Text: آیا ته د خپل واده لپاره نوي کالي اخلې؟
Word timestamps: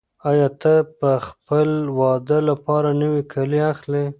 آیا 0.29 0.47
ته 0.61 0.73
د 1.01 1.03
خپل 1.27 1.69
واده 1.99 2.39
لپاره 2.49 2.89
نوي 3.01 3.23
کالي 3.33 3.61
اخلې؟ 3.73 4.05